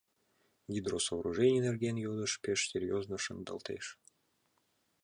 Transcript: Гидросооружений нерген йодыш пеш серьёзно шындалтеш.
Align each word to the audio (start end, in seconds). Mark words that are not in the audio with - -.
Гидросооружений 0.73 1.63
нерген 1.67 1.95
йодыш 2.05 2.33
пеш 2.43 2.59
серьёзно 2.71 3.15
шындалтеш. 3.23 3.85